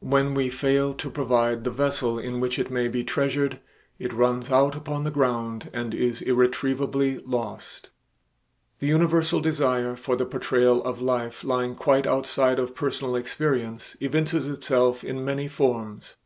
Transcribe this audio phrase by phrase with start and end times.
[0.00, 3.60] When we fail to provide the vessel in which it may be treasured,
[4.00, 7.90] it runs out upon the ground and is irretrievably lost.
[8.80, 14.48] The universal desire for the portrayal of life lying quite outside of personal experience evinces
[14.48, 16.16] itself in many forms.